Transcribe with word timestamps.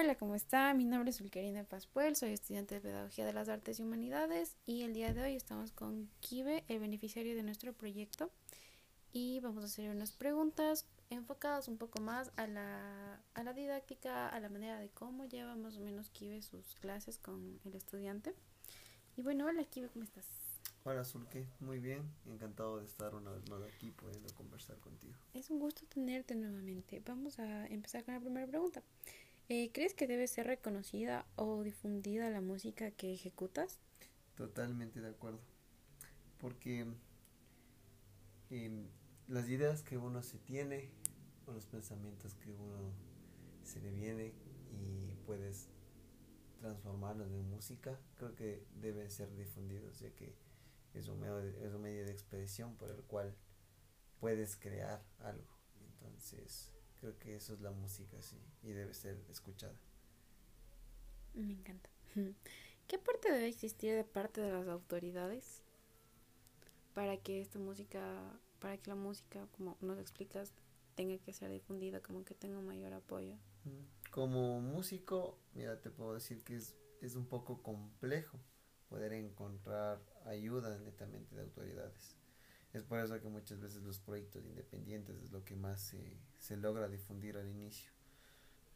Hola, 0.00 0.14
¿cómo 0.14 0.36
está? 0.36 0.72
Mi 0.74 0.84
nombre 0.84 1.10
es 1.10 1.20
Ulkerina 1.20 1.64
Paspuel, 1.64 2.14
soy 2.14 2.30
estudiante 2.30 2.76
de 2.76 2.80
Pedagogía 2.80 3.26
de 3.26 3.32
las 3.32 3.48
Artes 3.48 3.80
y 3.80 3.82
Humanidades 3.82 4.54
y 4.64 4.82
el 4.82 4.94
día 4.94 5.12
de 5.12 5.24
hoy 5.24 5.34
estamos 5.34 5.72
con 5.72 6.08
Kibe, 6.20 6.62
el 6.68 6.78
beneficiario 6.78 7.34
de 7.34 7.42
nuestro 7.42 7.72
proyecto, 7.72 8.30
y 9.12 9.40
vamos 9.40 9.64
a 9.64 9.66
hacer 9.66 9.90
unas 9.90 10.12
preguntas 10.12 10.86
enfocadas 11.10 11.66
un 11.66 11.78
poco 11.78 12.00
más 12.00 12.30
a 12.36 12.46
la, 12.46 13.20
a 13.34 13.42
la 13.42 13.52
didáctica, 13.52 14.28
a 14.28 14.38
la 14.38 14.48
manera 14.48 14.78
de 14.78 14.88
cómo 14.88 15.24
lleva 15.24 15.56
más 15.56 15.76
o 15.78 15.80
menos 15.80 16.10
Kibe 16.10 16.42
sus 16.42 16.76
clases 16.76 17.18
con 17.18 17.58
el 17.64 17.74
estudiante. 17.74 18.36
Y 19.16 19.22
bueno, 19.22 19.46
hola 19.46 19.64
Kibe, 19.64 19.88
¿cómo 19.88 20.04
estás? 20.04 20.26
Hola 20.84 21.02
Zulke, 21.02 21.44
muy 21.58 21.80
bien, 21.80 22.08
encantado 22.24 22.78
de 22.78 22.84
estar 22.84 23.16
una 23.16 23.32
vez 23.32 23.50
más 23.50 23.62
aquí 23.64 23.90
pudiendo 23.90 24.32
conversar 24.36 24.78
contigo. 24.78 25.14
Es 25.34 25.50
un 25.50 25.58
gusto 25.58 25.86
tenerte 25.86 26.36
nuevamente. 26.36 27.02
Vamos 27.04 27.40
a 27.40 27.66
empezar 27.66 28.04
con 28.04 28.14
la 28.14 28.20
primera 28.20 28.46
pregunta. 28.46 28.80
Eh, 29.50 29.70
¿Crees 29.72 29.94
que 29.94 30.06
debe 30.06 30.26
ser 30.26 30.46
reconocida 30.46 31.24
o 31.36 31.62
difundida 31.62 32.28
la 32.28 32.42
música 32.42 32.90
que 32.90 33.14
ejecutas? 33.14 33.78
Totalmente 34.34 35.00
de 35.00 35.08
acuerdo. 35.08 35.40
Porque 36.38 36.86
em, 38.50 38.88
las 39.26 39.48
ideas 39.48 39.82
que 39.82 39.96
uno 39.96 40.22
se 40.22 40.38
tiene 40.38 40.90
o 41.46 41.52
los 41.52 41.64
pensamientos 41.64 42.34
que 42.34 42.50
uno 42.50 42.92
se 43.64 43.80
le 43.80 43.90
viene 43.90 44.34
y 44.70 45.14
puedes 45.24 45.68
transformarlos 46.60 47.28
en 47.28 47.48
música, 47.48 47.98
creo 48.16 48.34
que 48.34 48.66
deben 48.74 49.10
ser 49.10 49.34
difundidos, 49.34 50.00
ya 50.00 50.10
que 50.10 50.34
es 50.92 51.08
un 51.08 51.20
medio 51.20 51.36
de, 51.36 51.66
es 51.66 51.72
un 51.72 51.80
medio 51.80 52.04
de 52.04 52.12
expresión 52.12 52.76
por 52.76 52.90
el 52.90 53.02
cual 53.04 53.34
puedes 54.20 54.56
crear 54.56 55.02
algo. 55.20 55.56
Entonces, 55.80 56.70
Creo 57.00 57.16
que 57.18 57.36
eso 57.36 57.54
es 57.54 57.60
la 57.60 57.70
música, 57.70 58.20
sí, 58.20 58.36
y 58.62 58.72
debe 58.72 58.92
ser 58.92 59.22
escuchada. 59.30 59.78
Me 61.34 61.52
encanta. 61.52 61.88
¿Qué 62.88 62.96
aporte 62.96 63.30
debe 63.30 63.46
existir 63.46 63.94
de 63.94 64.04
parte 64.04 64.40
de 64.40 64.50
las 64.50 64.66
autoridades 64.66 65.62
para 66.94 67.16
que 67.18 67.40
esta 67.40 67.58
música, 67.58 68.00
para 68.60 68.76
que 68.78 68.90
la 68.90 68.96
música, 68.96 69.46
como 69.52 69.76
nos 69.80 69.98
explicas, 69.98 70.52
tenga 70.96 71.18
que 71.18 71.32
ser 71.32 71.50
difundida, 71.50 72.00
como 72.00 72.24
que 72.24 72.34
tenga 72.34 72.60
mayor 72.60 72.92
apoyo? 72.92 73.36
Como 74.10 74.60
músico, 74.60 75.38
mira, 75.54 75.80
te 75.80 75.90
puedo 75.90 76.14
decir 76.14 76.42
que 76.42 76.56
es, 76.56 76.74
es 77.00 77.14
un 77.14 77.26
poco 77.26 77.62
complejo 77.62 78.40
poder 78.88 79.12
encontrar 79.12 80.00
ayuda 80.24 80.78
netamente 80.78 81.36
de 81.36 81.42
autoridades. 81.42 82.16
Es 82.72 82.82
por 82.82 83.00
eso 83.00 83.20
que 83.20 83.28
muchas 83.28 83.60
veces 83.60 83.82
los 83.82 83.98
proyectos 83.98 84.44
independientes 84.44 85.16
es 85.22 85.32
lo 85.32 85.44
que 85.44 85.56
más 85.56 85.80
se, 85.80 86.18
se 86.38 86.56
logra 86.56 86.88
difundir 86.88 87.36
al 87.36 87.48
inicio. 87.48 87.90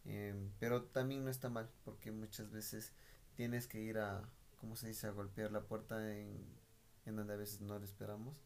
Em, 0.04 0.50
pero 0.58 0.84
también 0.84 1.24
no 1.24 1.30
está 1.30 1.48
mal, 1.48 1.70
porque 1.84 2.10
muchas 2.10 2.50
veces 2.50 2.92
tienes 3.34 3.66
que 3.66 3.80
ir 3.80 3.98
a, 3.98 4.28
¿cómo 4.58 4.76
se 4.76 4.88
dice?, 4.88 5.06
a 5.06 5.10
golpear 5.10 5.52
la 5.52 5.62
puerta 5.62 6.16
en, 6.16 6.44
en 7.06 7.16
donde 7.16 7.34
a 7.34 7.36
veces 7.36 7.60
no 7.60 7.78
lo 7.78 7.84
esperamos. 7.84 8.42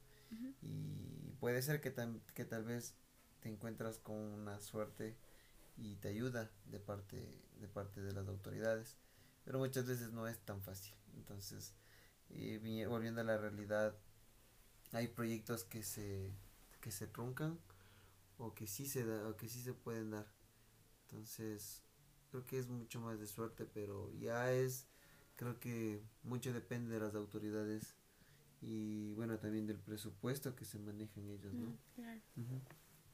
Y 0.61 1.33
puede 1.39 1.63
ser 1.63 1.81
que, 1.81 1.95
que 2.35 2.45
tal 2.45 2.65
vez 2.65 2.95
te 3.41 3.49
encuentras 3.49 3.99
con 3.99 4.17
una 4.17 4.61
suerte 4.61 5.17
y 5.77 5.97
te 5.97 6.09
ayuda 6.09 6.51
de 6.67 6.81
parte, 6.81 7.43
de 7.61 7.69
parte 7.69 8.01
de 8.01 8.13
las 8.13 8.29
autoridades, 8.29 8.97
pero 9.45 9.59
muchas 9.59 9.87
veces 9.87 10.13
no 10.13 10.27
es 10.27 10.39
tan 10.41 10.63
fácil. 10.63 10.95
Entonces, 11.17 11.75
eh, 12.31 12.87
volviendo 12.89 13.21
a 13.21 13.25
la 13.25 13.39
realidad, 13.39 13.95
hay 14.93 15.09
proyectos 15.09 15.65
que 15.65 15.83
se, 15.83 16.31
que 16.81 16.91
se 16.91 17.07
truncan 17.07 17.59
o 18.39 18.55
que 18.55 18.67
sí 18.67 18.87
se 18.87 19.05
da, 19.05 19.29
o 19.29 19.37
que 19.37 19.49
sí 19.49 19.61
se 19.63 19.75
pueden 19.75 20.11
dar. 20.11 20.27
Entonces, 21.03 21.83
creo 22.31 22.45
que 22.45 22.59
es 22.59 22.69
mucho 22.69 23.01
más 23.01 23.19
de 23.19 23.27
suerte, 23.27 23.65
pero 23.67 24.13
ya 24.19 24.53
es, 24.53 24.87
creo 25.37 25.59
que 25.59 26.03
mucho 26.23 26.53
depende 26.53 26.95
de 26.95 27.01
las 27.01 27.15
autoridades 27.15 27.95
y 28.63 29.13
bueno, 29.15 29.39
también 29.39 29.67
del 29.67 29.79
presupuesto 29.79 30.55
que 30.55 30.65
se 30.65 30.79
manejan 30.79 31.29
ellos, 31.31 31.53
¿no? 31.55 31.67
Mm, 31.67 31.79
claro. 31.95 32.21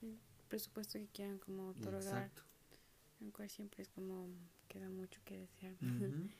El 0.03 0.19
presupuesto 0.49 0.99
que 0.99 1.09
quieran 1.09 1.39
como 1.39 1.69
otorgar. 1.71 2.03
Exacto. 2.03 2.43
cual 3.33 3.51
siempre 3.51 3.83
es 3.83 3.89
como 3.89 4.29
queda 4.69 4.89
mucho 4.89 5.21
que 5.25 5.39
desear. 5.39 5.77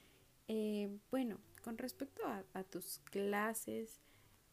eh, 0.49 0.99
bueno, 1.11 1.39
con 1.63 1.79
respecto 1.79 2.27
a, 2.27 2.45
a 2.55 2.65
tus 2.65 3.01
clases, 3.11 4.01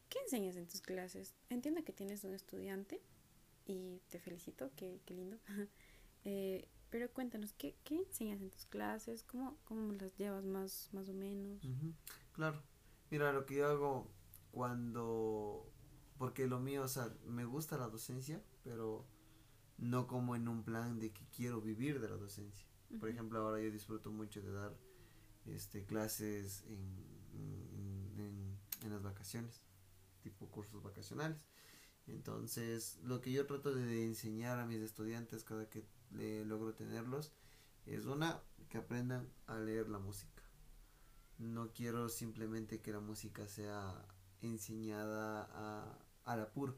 ¿Qué 0.09 0.17
enseñas 0.19 0.55
en 0.55 0.67
tus 0.67 0.81
clases? 0.81 1.35
Entiendo 1.49 1.83
que 1.83 1.93
tienes 1.93 2.23
un 2.23 2.33
estudiante 2.33 2.99
y 3.67 4.01
te 4.09 4.19
felicito, 4.19 4.71
qué, 4.75 5.01
qué 5.05 5.13
lindo. 5.13 5.37
eh, 6.25 6.67
pero 6.89 7.11
cuéntanos, 7.13 7.53
¿qué, 7.53 7.75
¿qué, 7.83 7.95
enseñas 7.99 8.41
en 8.41 8.49
tus 8.49 8.65
clases? 8.65 9.23
¿Cómo, 9.23 9.59
cómo 9.65 9.93
las 9.93 10.15
llevas 10.17 10.43
más, 10.45 10.89
más 10.93 11.07
o 11.09 11.13
menos? 11.13 11.61
Claro, 12.31 12.63
mira, 13.11 13.31
lo 13.31 13.45
que 13.45 13.55
yo 13.57 13.67
hago 13.67 14.11
cuando, 14.51 15.71
porque 16.17 16.47
lo 16.47 16.59
mío, 16.59 16.81
o 16.81 16.87
sea, 16.87 17.13
me 17.27 17.45
gusta 17.45 17.77
la 17.77 17.87
docencia, 17.87 18.41
pero 18.63 19.05
no 19.77 20.07
como 20.07 20.35
en 20.35 20.47
un 20.47 20.63
plan 20.63 20.99
de 20.99 21.11
que 21.11 21.27
quiero 21.27 21.61
vivir 21.61 22.01
de 22.01 22.09
la 22.09 22.17
docencia. 22.17 22.65
Por 22.99 23.09
ejemplo, 23.09 23.37
ahora 23.39 23.61
yo 23.61 23.69
disfruto 23.69 24.09
mucho 24.09 24.41
de 24.41 24.51
dar 24.51 24.75
este 25.45 25.85
clases 25.85 26.63
en, 26.63 27.05
en, 28.17 28.57
en 28.81 28.89
las 28.89 29.03
vacaciones 29.03 29.61
tipo 30.21 30.49
cursos 30.49 30.81
vacacionales. 30.83 31.37
Entonces, 32.07 32.99
lo 33.03 33.21
que 33.21 33.31
yo 33.31 33.45
trato 33.45 33.73
de 33.73 34.05
enseñar 34.05 34.59
a 34.59 34.65
mis 34.65 34.79
estudiantes 34.79 35.43
cada 35.43 35.69
que 35.69 35.85
le 36.11 36.45
logro 36.45 36.73
tenerlos 36.73 37.31
es 37.85 38.05
una, 38.05 38.41
que 38.69 38.77
aprendan 38.77 39.27
a 39.47 39.57
leer 39.59 39.89
la 39.89 39.99
música. 39.99 40.43
No 41.37 41.71
quiero 41.71 42.09
simplemente 42.09 42.81
que 42.81 42.91
la 42.91 42.99
música 42.99 43.47
sea 43.47 44.05
enseñada 44.41 45.49
a, 45.51 45.99
al 46.25 46.41
apuro, 46.41 46.77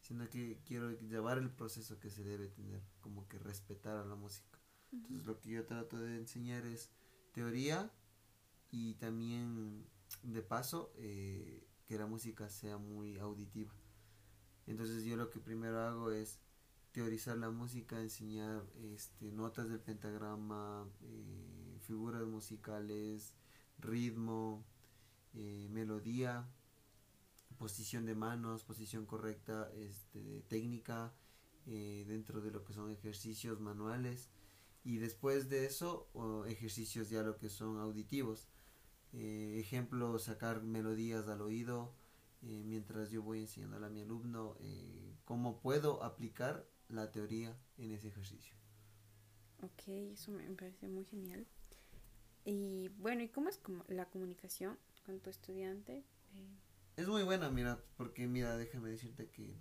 sino 0.00 0.28
que 0.28 0.60
quiero 0.64 0.92
llevar 1.00 1.38
el 1.38 1.50
proceso 1.50 1.98
que 1.98 2.10
se 2.10 2.22
debe 2.22 2.48
tener, 2.48 2.82
como 3.00 3.28
que 3.28 3.38
respetar 3.38 3.96
a 3.96 4.04
la 4.04 4.14
música. 4.14 4.58
Entonces, 4.92 5.26
lo 5.26 5.38
que 5.38 5.50
yo 5.50 5.66
trato 5.66 5.98
de 5.98 6.16
enseñar 6.16 6.64
es 6.64 6.90
teoría 7.32 7.92
y 8.70 8.94
también, 8.94 9.86
de 10.22 10.42
paso, 10.42 10.92
eh, 10.96 11.67
que 11.88 11.98
la 11.98 12.06
música 12.06 12.50
sea 12.50 12.76
muy 12.76 13.16
auditiva. 13.18 13.72
Entonces 14.66 15.04
yo 15.04 15.16
lo 15.16 15.30
que 15.30 15.40
primero 15.40 15.80
hago 15.80 16.10
es 16.12 16.38
teorizar 16.92 17.38
la 17.38 17.50
música, 17.50 17.98
enseñar 17.98 18.62
este, 18.94 19.32
notas 19.32 19.70
del 19.70 19.80
pentagrama, 19.80 20.86
eh, 21.02 21.78
figuras 21.80 22.26
musicales, 22.26 23.32
ritmo, 23.78 24.66
eh, 25.32 25.66
melodía, 25.70 26.46
posición 27.56 28.04
de 28.04 28.14
manos, 28.14 28.64
posición 28.64 29.06
correcta, 29.06 29.70
este, 29.74 30.42
técnica, 30.48 31.14
eh, 31.66 32.04
dentro 32.06 32.42
de 32.42 32.50
lo 32.50 32.64
que 32.64 32.74
son 32.74 32.90
ejercicios 32.90 33.60
manuales 33.60 34.28
y 34.84 34.98
después 34.98 35.48
de 35.48 35.66
eso 35.66 36.08
ejercicios 36.46 37.10
ya 37.10 37.22
lo 37.22 37.36
que 37.36 37.48
son 37.50 37.78
auditivos 37.78 38.48
eh, 39.12 39.58
ejemplo, 39.58 40.18
sacar 40.18 40.62
melodías 40.62 41.28
al 41.28 41.40
oído 41.40 41.94
eh, 42.42 42.62
mientras 42.64 43.10
yo 43.10 43.22
voy 43.22 43.40
enseñando 43.40 43.84
a 43.84 43.88
mi 43.88 44.02
alumno 44.02 44.56
eh, 44.60 45.16
cómo 45.24 45.60
puedo 45.60 46.02
aplicar 46.02 46.66
la 46.88 47.10
teoría 47.10 47.56
en 47.78 47.92
ese 47.92 48.08
ejercicio. 48.08 48.54
Ok, 49.62 49.88
eso 49.88 50.30
me 50.32 50.44
parece 50.54 50.88
muy 50.88 51.04
genial. 51.06 51.46
Y 52.44 52.88
bueno, 52.98 53.22
¿y 53.22 53.28
cómo 53.28 53.48
es 53.48 53.58
como 53.58 53.84
la 53.88 54.08
comunicación 54.08 54.78
con 55.04 55.20
tu 55.20 55.30
estudiante? 55.30 56.04
Es 56.96 57.08
muy 57.08 57.22
buena, 57.22 57.50
mira, 57.50 57.82
porque 57.96 58.26
mira, 58.26 58.56
déjame 58.56 58.90
decirte 58.90 59.28
que 59.30 59.56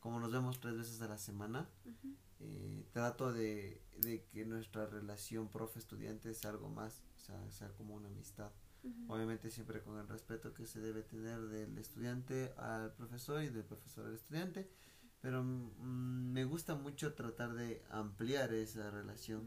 como 0.00 0.20
nos 0.20 0.30
vemos 0.30 0.60
tres 0.60 0.76
veces 0.76 1.00
a 1.02 1.08
la 1.08 1.18
semana, 1.18 1.68
trato 2.92 3.32
de, 3.32 3.82
de, 3.98 4.24
que 4.24 4.44
nuestra 4.44 4.86
relación 4.86 5.48
profe-estudiante 5.48 6.32
sea 6.34 6.50
algo 6.50 6.68
más, 6.68 7.02
o 7.16 7.18
sea, 7.18 7.50
sea 7.50 7.68
como 7.72 7.94
una 7.94 8.08
amistad. 8.08 8.52
Obviamente 9.08 9.50
siempre 9.50 9.82
con 9.82 9.98
el 9.98 10.08
respeto 10.08 10.54
que 10.54 10.66
se 10.66 10.80
debe 10.80 11.02
tener 11.02 11.40
del 11.48 11.76
estudiante 11.78 12.52
al 12.56 12.92
profesor 12.94 13.42
y 13.42 13.48
del 13.48 13.64
profesor 13.64 14.06
al 14.06 14.14
estudiante, 14.14 14.70
pero 15.20 15.42
mm, 15.42 16.32
me 16.32 16.44
gusta 16.44 16.74
mucho 16.74 17.14
tratar 17.14 17.54
de 17.54 17.82
ampliar 17.90 18.52
esa 18.54 18.90
relación. 18.90 19.42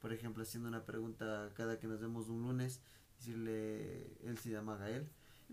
Por 0.00 0.12
ejemplo, 0.12 0.42
haciendo 0.42 0.68
una 0.68 0.84
pregunta 0.84 1.50
cada 1.54 1.78
que 1.78 1.86
nos 1.86 2.00
vemos 2.00 2.28
un 2.28 2.42
lunes, 2.42 2.80
decirle, 3.18 4.18
él 4.22 4.38
se 4.38 4.50
llama 4.50 4.76
Gael, 4.76 5.08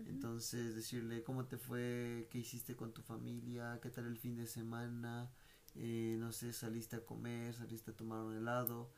entonces 0.06 0.74
decirle 0.74 1.22
cómo 1.22 1.46
te 1.46 1.56
fue, 1.56 2.28
qué 2.30 2.38
hiciste 2.38 2.76
con 2.76 2.92
tu 2.92 3.02
familia, 3.02 3.78
qué 3.82 3.90
tal 3.90 4.06
el 4.06 4.18
fin 4.18 4.36
de 4.36 4.46
semana, 4.46 5.30
eh, 5.74 6.16
no 6.18 6.32
sé, 6.32 6.52
saliste 6.52 6.96
a 6.96 7.04
comer, 7.04 7.54
saliste 7.54 7.92
a 7.92 7.96
tomar 7.96 8.20
un 8.20 8.36
helado 8.36 8.90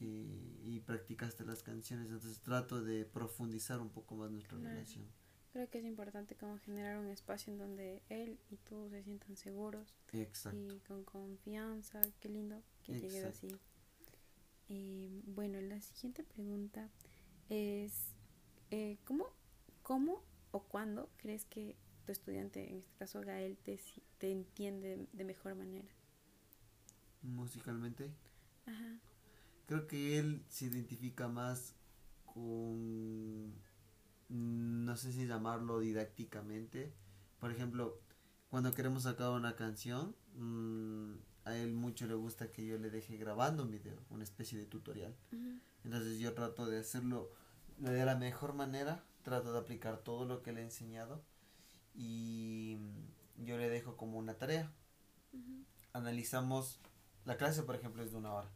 y, 0.00 0.80
practicaste 0.80 1.44
las 1.44 1.62
canciones, 1.62 2.06
entonces 2.10 2.40
trato 2.40 2.82
de 2.82 3.06
profundizar 3.06 3.80
un 3.80 3.88
poco 3.88 4.16
más 4.16 4.30
nuestra 4.30 4.58
relación. 4.58 5.06
Creo 5.52 5.70
que 5.70 5.78
es 5.78 5.84
importante 5.84 6.34
como 6.34 6.58
generar 6.58 6.98
un 6.98 7.08
espacio 7.08 7.52
en 7.52 7.58
donde 7.58 8.02
él 8.08 8.38
y 8.50 8.56
tú 8.56 8.88
se 8.90 9.02
sientan 9.02 9.36
seguros 9.36 9.94
y 10.12 10.78
con 10.80 11.04
confianza, 11.04 12.02
qué 12.20 12.28
lindo 12.28 12.62
que 12.82 13.00
llegue 13.00 13.24
así. 13.24 13.48
Eh, 14.68 15.22
bueno, 15.26 15.60
la 15.60 15.80
siguiente 15.80 16.24
pregunta 16.24 16.90
es, 17.48 18.14
eh, 18.70 18.98
¿cómo, 19.04 19.28
¿cómo 19.82 20.24
o 20.50 20.64
cuándo 20.64 21.08
crees 21.18 21.44
que 21.44 21.76
tu 22.04 22.12
estudiante, 22.12 22.70
en 22.70 22.78
este 22.78 22.92
caso 22.98 23.20
Gael, 23.20 23.56
te, 23.58 23.78
te 24.18 24.32
entiende 24.32 25.06
de 25.12 25.24
mejor 25.24 25.54
manera? 25.54 25.88
Musicalmente. 27.22 28.10
Ajá. 28.66 28.98
Creo 29.66 29.86
que 29.86 30.18
él 30.18 30.44
se 30.48 30.66
identifica 30.66 31.28
más 31.28 31.74
con, 32.24 33.54
no 34.28 34.96
sé 34.96 35.12
si 35.12 35.26
llamarlo 35.26 35.80
didácticamente. 35.80 36.92
Por 37.38 37.50
ejemplo, 37.50 38.00
cuando 38.50 38.74
queremos 38.74 39.04
sacar 39.04 39.30
una 39.30 39.56
canción, 39.56 40.14
mm, 40.34 41.14
a 41.44 41.56
él 41.56 41.72
mucho 41.72 42.06
le 42.06 42.14
gusta 42.14 42.50
que 42.50 42.66
yo 42.66 42.78
le 42.78 42.90
deje 42.90 43.16
grabando 43.16 43.62
un 43.62 43.70
video, 43.70 43.98
una 44.10 44.24
especie 44.24 44.58
de 44.58 44.66
tutorial. 44.66 45.14
Entonces 45.84 46.18
yo 46.18 46.32
trato 46.34 46.66
de 46.66 46.78
hacerlo 46.78 47.30
de 47.78 48.04
la 48.04 48.16
mejor 48.16 48.54
manera, 48.54 49.04
trato 49.22 49.52
de 49.52 49.58
aplicar 49.58 49.98
todo 49.98 50.24
lo 50.24 50.42
que 50.42 50.52
le 50.52 50.60
he 50.60 50.64
enseñado 50.64 51.22
y 51.94 52.78
yo 53.38 53.58
le 53.58 53.68
dejo 53.68 53.96
como 53.96 54.18
una 54.18 54.34
tarea. 54.34 54.72
Analizamos, 55.92 56.80
la 57.24 57.36
clase 57.36 57.62
por 57.62 57.76
ejemplo 57.76 58.02
es 58.02 58.12
de 58.12 58.18
una 58.18 58.32
hora. 58.32 58.50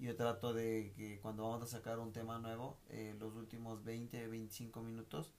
Yo 0.00 0.16
trato 0.16 0.54
de 0.54 0.94
que 0.96 1.20
cuando 1.20 1.42
vamos 1.42 1.62
a 1.62 1.66
sacar 1.66 1.98
un 1.98 2.10
tema 2.12 2.38
nuevo, 2.38 2.80
eh, 2.88 3.14
los 3.20 3.36
últimos 3.36 3.84
20, 3.84 4.28
25 4.28 4.82
minutos, 4.82 5.34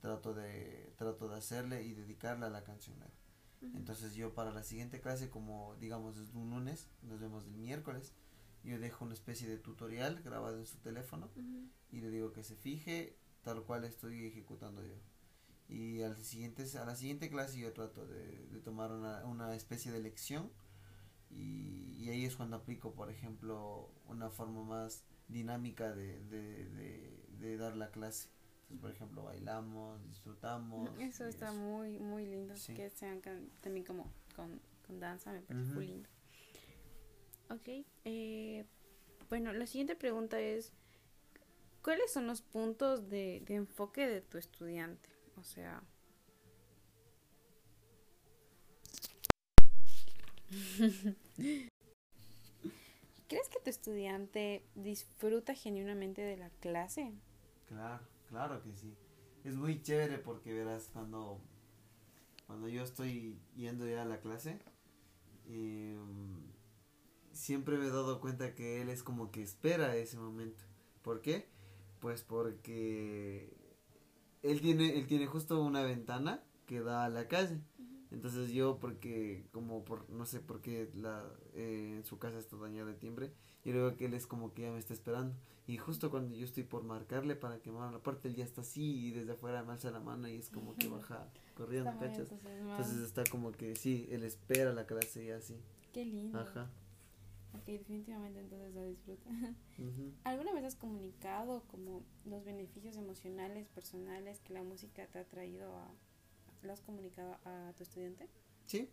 trato 0.00 0.32
de, 0.32 0.90
trato 0.96 1.28
de 1.28 1.36
hacerle 1.36 1.82
y 1.82 1.92
dedicarle 1.92 2.46
a 2.46 2.50
la 2.50 2.64
canción 2.64 2.98
nueva. 2.98 3.12
Entonces 3.74 4.14
yo 4.14 4.34
para 4.34 4.52
la 4.52 4.62
siguiente 4.62 5.00
clase, 5.00 5.28
como 5.28 5.76
digamos 5.80 6.16
es 6.18 6.32
un 6.34 6.50
lunes, 6.50 6.88
nos 7.02 7.20
vemos 7.20 7.44
el 7.46 7.56
miércoles, 7.56 8.14
yo 8.64 8.78
dejo 8.78 9.04
una 9.04 9.14
especie 9.14 9.48
de 9.48 9.58
tutorial 9.58 10.22
grabado 10.22 10.58
en 10.58 10.66
su 10.66 10.78
teléfono 10.78 11.30
y 11.90 12.00
le 12.00 12.10
digo 12.10 12.32
que 12.32 12.42
se 12.42 12.56
fije 12.56 13.18
tal 13.42 13.64
cual 13.64 13.84
estoy 13.84 14.26
ejecutando 14.26 14.82
yo. 14.82 14.94
Y 15.68 16.02
al 16.02 16.16
siguiente, 16.16 16.64
a 16.78 16.84
la 16.84 16.96
siguiente 16.96 17.28
clase 17.28 17.58
yo 17.58 17.72
trato 17.72 18.06
de, 18.06 18.46
de 18.46 18.60
tomar 18.60 18.92
una, 18.92 19.24
una, 19.26 19.54
especie 19.56 19.90
de 19.90 20.00
lección 20.00 20.50
y, 21.30 21.96
y, 21.98 22.08
ahí 22.10 22.24
es 22.24 22.36
cuando 22.36 22.56
aplico, 22.56 22.92
por 22.94 23.10
ejemplo, 23.10 23.90
una 24.08 24.30
forma 24.30 24.62
más 24.62 25.04
dinámica 25.28 25.94
de, 25.94 26.20
de, 26.24 26.64
de, 26.70 27.26
de 27.40 27.56
dar 27.56 27.76
la 27.76 27.90
clase 27.90 28.28
por 28.80 28.90
ejemplo, 28.90 29.22
bailamos, 29.22 30.02
disfrutamos. 30.08 30.90
Eso 31.00 31.26
está 31.26 31.52
muy, 31.52 31.98
muy 31.98 32.26
lindo. 32.26 32.54
Que 32.74 32.90
sean 32.90 33.22
también 33.60 33.86
como 33.86 34.12
con, 34.34 34.60
con 34.86 34.98
danza, 34.98 35.32
me 35.32 35.40
parece 35.40 35.72
muy 35.72 35.86
lindo. 35.86 36.08
Ok. 37.50 37.86
Eh, 38.04 38.66
bueno, 39.28 39.52
la 39.52 39.66
siguiente 39.66 39.94
pregunta 39.94 40.40
es, 40.40 40.72
¿cuáles 41.82 42.12
son 42.12 42.26
los 42.26 42.42
puntos 42.42 43.08
de, 43.08 43.42
de 43.46 43.54
enfoque 43.54 44.08
de 44.08 44.20
tu 44.20 44.38
estudiante? 44.38 45.08
O 45.36 45.44
sea... 45.44 45.82
¿Crees 53.28 53.48
que 53.48 53.60
tu 53.64 53.70
estudiante 53.70 54.64
disfruta 54.74 55.54
genuinamente 55.54 56.22
de 56.22 56.36
la 56.36 56.50
clase? 56.60 57.12
Claro. 57.66 58.16
Claro 58.28 58.62
que 58.62 58.72
sí. 58.74 58.94
Es 59.44 59.54
muy 59.54 59.80
chévere 59.82 60.18
porque 60.18 60.52
verás 60.52 60.88
cuando, 60.92 61.40
cuando 62.46 62.68
yo 62.68 62.82
estoy 62.82 63.38
yendo 63.54 63.86
ya 63.88 64.02
a 64.02 64.04
la 64.04 64.20
clase, 64.20 64.58
em, 65.48 66.42
siempre 67.32 67.78
me 67.78 67.86
he 67.86 67.90
dado 67.90 68.20
cuenta 68.20 68.54
que 68.54 68.80
él 68.82 68.88
es 68.88 69.02
como 69.02 69.30
que 69.30 69.42
espera 69.42 69.96
ese 69.96 70.18
momento. 70.18 70.64
¿Por 71.02 71.20
qué? 71.20 71.48
Pues 72.00 72.22
porque 72.22 73.52
él 74.42 74.60
tiene, 74.60 74.98
él 74.98 75.06
tiene 75.06 75.26
justo 75.26 75.62
una 75.62 75.82
ventana 75.82 76.42
que 76.66 76.80
da 76.80 77.04
a 77.04 77.08
la 77.08 77.28
calle. 77.28 77.60
Entonces 78.10 78.50
yo, 78.50 78.78
porque 78.78 79.46
como 79.52 79.84
por, 79.84 80.08
no 80.10 80.26
sé 80.26 80.40
por 80.40 80.60
qué 80.60 80.90
la, 80.94 81.24
eh, 81.54 81.94
en 81.96 82.04
su 82.04 82.18
casa 82.18 82.38
está 82.38 82.56
dañada 82.56 82.88
de 82.88 82.94
timbre, 82.94 83.32
y 83.64 83.72
luego 83.72 83.96
que 83.96 84.06
él 84.06 84.14
es 84.14 84.26
como 84.26 84.54
que 84.54 84.62
ya 84.62 84.70
me 84.70 84.78
está 84.78 84.94
esperando. 84.94 85.34
Y 85.66 85.78
justo 85.78 86.10
cuando 86.10 86.36
yo 86.36 86.44
estoy 86.44 86.62
por 86.62 86.84
marcarle 86.84 87.34
para 87.34 87.58
que 87.58 87.72
me 87.72 87.78
abra 87.78 87.90
la 87.90 87.98
puerta, 87.98 88.28
él 88.28 88.36
ya 88.36 88.44
está 88.44 88.60
así 88.60 89.06
y 89.06 89.10
desde 89.10 89.32
afuera 89.32 89.64
me 89.64 89.72
alza 89.72 89.90
la 89.90 89.98
mano 89.98 90.28
y 90.28 90.36
es 90.36 90.48
como 90.48 90.76
que 90.76 90.86
baja 90.88 91.28
corriendo, 91.56 91.90
¿cachas? 91.98 92.30
Entonces 92.30 92.98
está 92.98 93.24
como 93.24 93.50
que 93.50 93.74
sí, 93.74 94.06
él 94.10 94.22
espera 94.22 94.72
la 94.72 94.86
clase 94.86 95.24
y 95.24 95.30
así. 95.30 95.56
Qué 95.92 96.04
lindo. 96.04 96.38
Ajá. 96.38 96.70
Ok, 97.54 97.66
definitivamente 97.66 98.40
entonces 98.40 98.74
lo 98.74 98.84
disfruta. 98.84 99.30
¿Alguna 100.24 100.52
vez 100.52 100.64
has 100.64 100.76
comunicado 100.76 101.62
como 101.68 102.04
los 102.24 102.44
beneficios 102.44 102.96
emocionales, 102.96 103.66
personales 103.68 104.40
que 104.40 104.52
la 104.52 104.62
música 104.62 105.06
te 105.06 105.18
ha 105.18 105.24
traído 105.24 105.74
a... 105.74 105.90
¿Lo 106.62 106.72
has 106.72 106.80
comunicado 106.80 107.38
a 107.44 107.72
tu 107.76 107.82
estudiante? 107.82 108.28
Sí, 108.66 108.88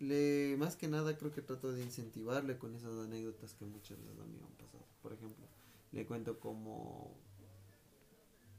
le 0.00 0.56
más 0.58 0.76
que 0.76 0.88
nada 0.88 1.16
creo 1.16 1.32
que 1.32 1.42
trato 1.42 1.72
de 1.72 1.82
incentivarle 1.82 2.58
con 2.58 2.74
esas 2.74 2.94
anécdotas 2.98 3.54
que 3.54 3.64
muchas 3.64 3.98
veces 3.98 4.18
a 4.18 4.24
mí 4.24 4.36
me 4.38 4.46
han 4.46 4.52
pasado. 4.52 4.84
Por 5.02 5.12
ejemplo, 5.12 5.46
le 5.92 6.06
cuento 6.06 6.40
cómo, 6.40 7.16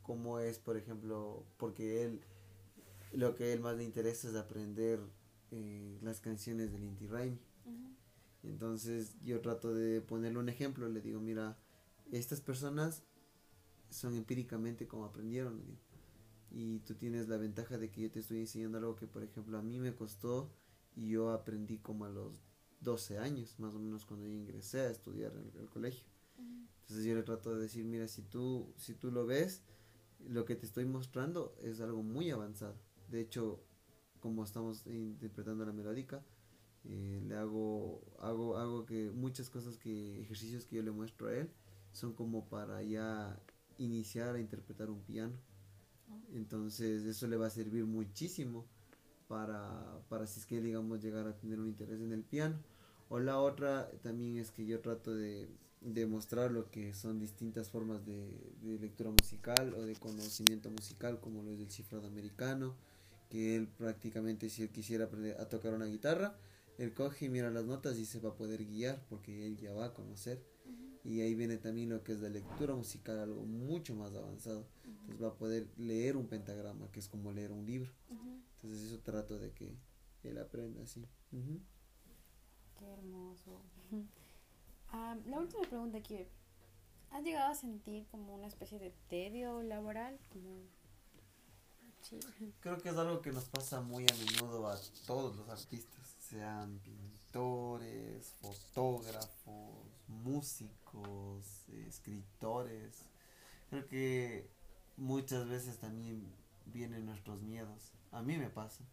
cómo 0.03 0.39
es, 0.39 0.59
por 0.59 0.77
ejemplo, 0.77 1.45
porque 1.57 2.03
él, 2.03 2.21
lo 3.12 3.36
que 3.36 3.45
a 3.45 3.53
él 3.53 3.59
más 3.59 3.75
le 3.75 3.83
interesa 3.83 4.30
es 4.30 4.36
aprender 4.36 5.00
eh, 5.51 5.97
las 6.01 6.19
canciones 6.21 6.71
del 6.71 6.83
Inti 6.83 7.07
Raimi. 7.07 7.39
Entonces 8.44 9.15
yo 9.24 9.42
trato 9.42 9.74
de 9.74 10.01
ponerle 10.01 10.38
un 10.38 10.50
ejemplo, 10.50 10.88
le 10.88 11.01
digo, 11.01 11.19
mira, 11.19 11.57
estas 12.12 12.42
personas 12.42 13.03
son 13.89 14.15
empíricamente 14.15 14.88
como 14.88 15.06
aprendieron, 15.06 15.62
y 16.51 16.80
tú 16.80 16.95
tienes 16.95 17.27
la 17.27 17.38
ventaja 17.38 17.77
de 17.77 17.89
que 17.89 18.01
yo 18.01 18.12
te 18.12 18.19
estoy 18.19 18.39
enseñando 18.39 18.77
algo 18.77 18.95
que, 18.95 19.07
por 19.07 19.24
ejemplo, 19.24 19.57
a 19.57 19.62
mí 19.62 19.80
me 19.80 19.94
costó 19.94 20.51
y 20.95 21.09
yo 21.09 21.31
aprendí 21.31 21.77
como 21.80 22.06
a 22.06 22.09
los 22.09 22.42
12 22.81 23.18
años, 23.18 23.59
más 23.59 23.74
o 23.75 23.80
menos 23.80 24.06
cuando 24.06 24.25
yo 24.25 24.33
ingresé 24.33 24.81
a 24.81 24.89
estudiar 24.89 25.33
en 25.33 25.59
el, 25.59 25.69
colegio. 25.69 26.06
Entonces 26.81 27.06
yo 27.06 27.15
le 27.15 27.24
trato 27.24 27.56
de 27.56 27.62
decir, 27.62 27.83
mira, 27.83 28.07
si 28.07 28.21
tú, 28.21 28.74
si 28.77 28.94
tú 28.94 29.12
lo 29.12 29.25
ves, 29.25 29.63
lo 30.19 30.45
que 30.45 30.56
te 30.56 30.65
estoy 30.65 30.86
mostrando 30.86 31.56
es 31.62 31.81
algo 31.81 32.03
muy 32.03 32.30
avanzado. 32.30 32.75
De 33.09 33.21
hecho, 33.21 33.59
como 34.19 34.44
estamos 34.44 34.86
interpretando 34.86 35.65
la 35.65 35.74
melódica, 35.74 36.24
eh, 36.83 37.21
le 37.25 37.36
hago, 37.36 38.01
hago, 38.19 38.57
hago 38.57 38.86
que 38.86 39.12
muchas 39.12 39.50
cosas 39.50 39.77
que, 39.77 40.21
ejercicios 40.21 40.65
que 40.65 40.75
yo 40.77 40.83
le 40.83 40.92
muestro 40.92 41.27
a 41.27 41.33
él, 41.33 41.50
son 41.92 42.13
como 42.13 42.47
para 42.47 42.83
ya 42.83 43.39
iniciar 43.77 44.35
a 44.35 44.40
interpretar 44.40 44.90
un 44.90 45.02
piano. 45.02 45.33
Entonces 46.33 47.04
eso 47.06 47.28
le 47.28 47.38
va 47.38 47.47
a 47.47 47.52
servir 47.52 47.85
muchísimo 47.85 48.66
para, 49.28 50.00
para 50.09 50.28
si 50.28 50.40
es 50.40 50.45
que 50.45 50.62
digamos 50.62 51.02
llegar 51.02 51.28
a 51.28 51.38
tener 51.38 51.59
un 51.59 51.68
interés 51.68 52.02
en 52.02 52.12
el 52.12 52.24
piano. 52.24 52.59
O 53.09 53.19
la 53.19 53.40
otra 53.40 53.90
también 54.02 54.38
es 54.38 54.52
que 54.52 54.66
yo 54.66 54.81
trato 54.81 55.14
de, 55.14 55.47
de 55.81 56.06
mostrar 56.07 56.52
lo 56.52 56.69
que 56.71 56.94
son 56.94 57.19
distintas 57.19 57.69
formas 57.69 58.06
de, 58.06 58.31
de, 58.62 58.80
lectura 58.80 59.12
musical 59.12 59.74
o 59.76 59.83
de 59.83 59.95
conocimiento 59.95 60.71
musical, 60.71 61.19
como 61.19 61.44
lo 61.44 61.52
es 61.52 61.59
el 61.59 61.69
cifrado 61.69 62.07
americano, 62.07 62.76
que 63.30 63.56
él 63.56 63.68
prácticamente 63.68 64.50
si 64.50 64.64
él 64.64 64.69
quisiera 64.69 65.06
aprender 65.06 65.40
a 65.40 65.47
tocar 65.47 65.74
una 65.74 65.85
guitarra, 65.85 66.35
él 66.78 66.94
coge 66.94 67.26
y 67.26 67.30
mira 67.30 67.52
las 67.52 67.66
notas 67.66 67.97
y 67.97 68.06
se 68.06 68.19
va 68.19 68.30
a 68.30 68.35
poder 68.35 68.66
guiar 68.66 69.06
porque 69.07 69.45
él 69.45 69.57
ya 69.57 69.74
va 69.74 69.85
a 69.85 69.94
conocer. 69.94 70.44
Y 71.06 71.21
ahí 71.21 71.35
viene 71.35 71.57
también 71.57 71.90
lo 71.90 72.04
que 72.04 72.14
es 72.14 72.19
la 72.19 72.30
lectura 72.30 72.74
musical, 72.74 73.19
algo 73.19 73.45
mucho 73.45 73.94
más 73.94 74.14
avanzado. 74.16 74.66
Entonces 74.83 75.24
va 75.24 75.28
a 75.30 75.35
poder 75.35 75.68
leer 75.78 76.18
un 76.18 76.26
pentagrama, 76.26 76.92
que 76.92 77.00
es 77.00 77.07
como 77.07 77.31
leer 77.31 77.52
un 77.52 77.64
libro. 77.64 77.92
Entonces 78.56 78.88
eso 78.88 79.00
trato 79.00 79.38
de 79.38 79.52
que 79.52 79.71
él 80.24 80.38
aprenda 80.40 80.81
así. 80.81 81.07
Qué 82.80 82.85
hermoso. 82.85 83.62
la 84.92 85.40
última 85.40 85.62
pregunta 85.69 86.02
que 86.02 86.28
¿has 87.12 87.24
llegado 87.24 87.52
a 87.52 87.56
sentir 87.56 88.07
como 88.07 88.33
una 88.33 88.47
especie 88.47 88.80
de 88.80 88.92
tedio 89.07 89.62
laboral? 89.62 90.19
Como... 90.30 90.64
Creo 92.59 92.78
que 92.78 92.90
es 92.90 92.97
algo 92.97 93.21
que 93.21 93.31
nos 93.31 93.45
pasa 93.45 93.81
muy 93.81 94.04
a 94.04 94.14
menudo 94.14 94.68
a 94.68 94.80
todos 95.07 95.35
los 95.35 95.50
artistas, 95.50 96.05
sean 96.35 96.80
pintores, 96.80 98.33
fotógrafos, 98.42 99.85
músicos, 100.07 101.68
escritores. 101.87 103.06
Creo 103.69 103.87
que 103.87 104.49
muchas 104.97 105.47
veces 105.47 105.77
también 105.77 106.25
vienen 106.65 107.06
nuestros 107.06 107.42
miedos 107.42 107.95
a 108.15 108.21
mí 108.21 108.37
me 108.37 108.49
pasa 108.49 108.83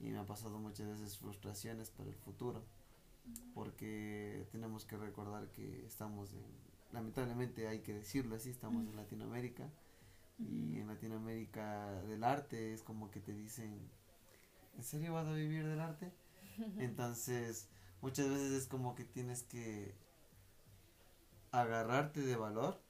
y 0.00 0.10
me 0.10 0.18
ha 0.18 0.24
pasado 0.24 0.58
muchas 0.58 0.88
veces 0.88 1.18
frustraciones 1.18 1.90
para 1.90 2.08
el 2.08 2.16
futuro 2.16 2.64
porque 3.54 4.46
tenemos 4.52 4.86
que 4.86 4.96
recordar 4.96 5.48
que 5.48 5.84
estamos 5.86 6.32
en, 6.32 6.44
lamentablemente 6.92 7.68
hay 7.68 7.80
que 7.80 7.92
decirlo 7.92 8.36
así, 8.36 8.50
estamos 8.50 8.86
en 8.86 8.96
Latinoamérica 8.96 9.68
y 10.38 10.78
en 10.78 10.86
Latinoamérica 10.88 12.02
del 12.04 12.24
arte 12.24 12.72
es 12.72 12.82
como 12.82 13.10
que 13.10 13.20
te 13.20 13.32
dicen, 13.32 13.78
¿en 14.76 14.82
serio 14.82 15.12
vas 15.12 15.26
a 15.26 15.32
vivir 15.32 15.66
del 15.66 15.80
arte? 15.80 16.10
Entonces 16.78 17.68
muchas 18.00 18.28
veces 18.28 18.52
es 18.52 18.66
como 18.66 18.94
que 18.94 19.04
tienes 19.04 19.42
que 19.42 19.94
agarrarte 21.50 22.20
de 22.20 22.36
valor 22.36 22.80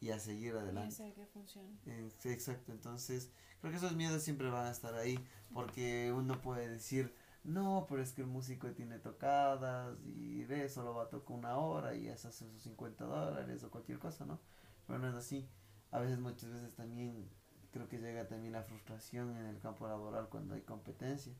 y 0.00 0.10
a 0.10 0.18
seguir 0.18 0.54
adelante. 0.54 0.90
Y 0.90 0.92
hacer 0.92 1.14
que 1.14 1.26
funcione. 1.26 1.78
exacto, 2.24 2.72
entonces 2.72 3.30
creo 3.60 3.70
que 3.70 3.78
esos 3.78 3.96
miedos 3.96 4.22
siempre 4.22 4.48
van 4.48 4.66
a 4.66 4.70
estar 4.70 4.94
ahí 4.94 5.18
porque 5.52 6.12
uno 6.14 6.40
puede 6.40 6.68
decir, 6.68 7.14
no, 7.44 7.86
pero 7.88 8.02
es 8.02 8.12
que 8.12 8.22
el 8.22 8.26
músico 8.26 8.70
tiene 8.72 8.98
tocadas 8.98 9.98
y 10.04 10.44
de 10.44 10.68
solo 10.68 10.94
va 10.94 11.04
a 11.04 11.08
tocar 11.08 11.36
una 11.36 11.56
hora 11.56 11.94
y 11.94 12.04
ya 12.04 12.16
se 12.16 12.28
hace 12.28 12.48
sus 12.50 12.62
50 12.62 13.04
dólares 13.04 13.64
o 13.64 13.70
cualquier 13.70 13.98
cosa, 13.98 14.24
¿no? 14.24 14.40
Pero 14.86 14.98
no 14.98 15.08
es 15.08 15.14
así. 15.14 15.48
A 15.90 15.98
veces, 15.98 16.18
muchas 16.18 16.50
veces 16.50 16.74
también 16.74 17.28
creo 17.72 17.88
que 17.88 17.98
llega 17.98 18.28
también 18.28 18.52
la 18.52 18.62
frustración 18.62 19.36
en 19.36 19.46
el 19.46 19.58
campo 19.58 19.86
laboral 19.86 20.28
cuando 20.28 20.54
hay 20.54 20.62
competencia, 20.62 21.32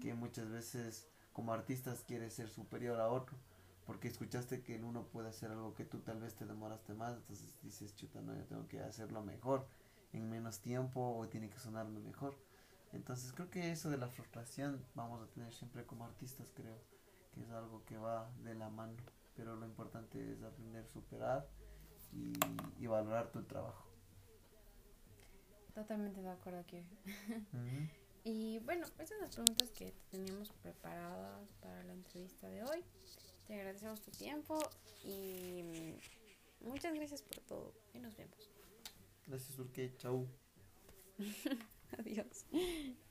que 0.00 0.14
muchas 0.14 0.50
veces 0.50 1.08
como 1.32 1.52
artistas 1.52 2.04
quieres 2.06 2.34
ser 2.34 2.48
superior 2.48 3.00
a 3.00 3.08
otro 3.08 3.36
porque 3.90 4.06
escuchaste 4.06 4.62
que 4.62 4.76
el 4.76 4.84
uno 4.84 5.08
puede 5.08 5.30
hacer 5.30 5.50
algo 5.50 5.74
que 5.74 5.84
tú 5.84 5.98
tal 5.98 6.20
vez 6.20 6.36
te 6.36 6.46
demoraste 6.46 6.94
más, 6.94 7.16
entonces 7.16 7.60
dices, 7.60 7.96
chuta, 7.96 8.20
no, 8.20 8.32
yo 8.36 8.44
tengo 8.44 8.68
que 8.68 8.78
hacerlo 8.78 9.20
mejor 9.20 9.66
en 10.12 10.30
menos 10.30 10.60
tiempo 10.60 11.16
o 11.16 11.26
tiene 11.26 11.50
que 11.50 11.58
sonarme 11.58 11.98
mejor. 11.98 12.36
Entonces 12.92 13.32
creo 13.32 13.50
que 13.50 13.72
eso 13.72 13.90
de 13.90 13.96
la 13.96 14.06
frustración 14.06 14.80
vamos 14.94 15.20
a 15.20 15.26
tener 15.32 15.52
siempre 15.52 15.84
como 15.86 16.04
artistas, 16.04 16.52
creo 16.54 16.78
que 17.32 17.42
es 17.42 17.50
algo 17.50 17.84
que 17.84 17.96
va 17.96 18.30
de 18.44 18.54
la 18.54 18.68
mano, 18.68 18.94
pero 19.34 19.56
lo 19.56 19.66
importante 19.66 20.34
es 20.34 20.40
aprender 20.44 20.84
a 20.84 20.88
superar 20.88 21.48
y, 22.12 22.86
valorar 22.86 23.32
tu 23.32 23.42
trabajo. 23.42 23.89
Totalmente 25.74 26.20
de 26.20 26.28
acuerdo 26.30 26.60
aquí. 26.60 26.82
y 28.24 28.58
bueno, 28.60 28.86
esas 28.98 29.08
son 29.08 29.20
las 29.20 29.34
preguntas 29.34 29.70
que 29.70 29.94
teníamos 30.10 30.50
preparadas 30.62 31.52
para 31.60 31.82
la 31.84 31.92
entrevista 31.92 32.48
de 32.48 32.62
hoy. 32.64 32.84
Te 33.46 33.54
agradecemos 33.54 34.00
tu 34.00 34.10
tiempo 34.10 34.58
y 35.04 35.94
muchas 36.60 36.94
gracias 36.94 37.22
por 37.22 37.40
todo 37.40 37.74
y 37.94 37.98
nos 37.98 38.16
vemos. 38.16 38.50
Gracias, 39.26 39.58
Urque. 39.58 39.94
Chau. 39.96 40.28